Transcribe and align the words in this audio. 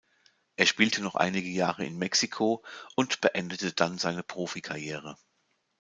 Er 0.55 0.65
spielte 0.65 1.03
noch 1.03 1.13
einige 1.13 1.47
Jahre 1.49 1.85
in 1.85 1.95
Mexiko 1.99 2.65
und 2.95 3.21
beendete 3.21 3.71
dann 3.71 3.99
seine 3.99 4.23
Profikarriere. 4.23 5.15